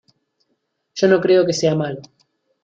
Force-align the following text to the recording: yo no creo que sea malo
yo 0.95 1.07
no 1.07 1.21
creo 1.21 1.45
que 1.45 1.53
sea 1.53 1.75
malo 1.75 2.01